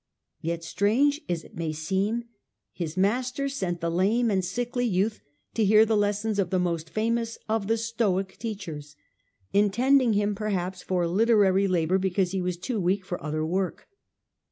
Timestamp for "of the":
6.39-6.57, 7.47-7.77